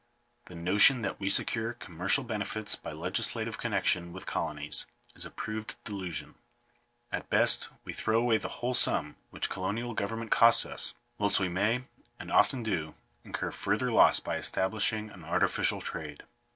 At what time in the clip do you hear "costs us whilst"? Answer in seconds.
10.31-11.39